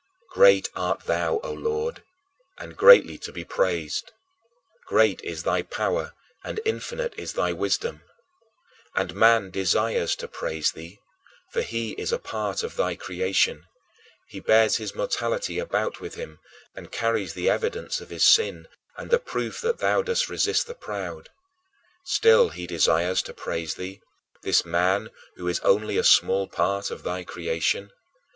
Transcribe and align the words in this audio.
"Great 0.31 0.67
art 0.75 1.01
thou, 1.01 1.39
O 1.43 1.51
Lord, 1.53 2.01
and 2.57 2.75
greatly 2.75 3.19
to 3.19 3.31
be 3.31 3.45
praised; 3.45 4.11
great 4.87 5.21
is 5.23 5.43
thy 5.43 5.61
power, 5.61 6.13
and 6.43 6.59
infinite 6.65 7.13
is 7.19 7.33
thy 7.33 7.53
wisdom." 7.53 8.01
And 8.95 9.13
man 9.13 9.51
desires 9.51 10.15
to 10.15 10.27
praise 10.27 10.71
thee, 10.71 10.97
for 11.51 11.61
he 11.61 11.91
is 11.99 12.11
a 12.11 12.17
part 12.17 12.63
of 12.63 12.77
thy 12.77 12.95
creation; 12.95 13.67
he 14.25 14.39
bears 14.39 14.77
his 14.77 14.95
mortality 14.95 15.59
about 15.59 16.01
with 16.01 16.15
him 16.15 16.39
and 16.75 16.91
carries 16.91 17.35
the 17.35 17.47
evidence 17.51 18.01
of 18.01 18.09
his 18.09 18.25
sin 18.33 18.67
and 18.97 19.11
the 19.11 19.19
proof 19.19 19.61
that 19.61 19.77
thou 19.77 20.01
dost 20.01 20.29
resist 20.29 20.65
the 20.65 20.73
proud. 20.73 21.29
Still 22.05 22.49
he 22.49 22.65
desires 22.65 23.21
to 23.21 23.35
praise 23.35 23.75
thee, 23.75 24.01
this 24.41 24.65
man 24.65 25.11
who 25.35 25.47
is 25.47 25.59
only 25.59 25.95
a 25.95 26.03
small 26.03 26.47
part 26.47 26.89
of 26.89 27.03
thy 27.03 27.23
creation. 27.23 27.91